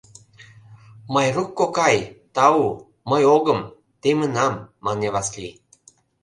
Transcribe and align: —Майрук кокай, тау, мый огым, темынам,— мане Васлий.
—Майрук 1.13 1.49
кокай, 1.59 1.97
тау, 2.35 2.63
мый 3.09 3.23
огым, 3.35 3.59
темынам,— 4.01 4.55
мане 4.85 5.07
Васлий. 5.13 5.55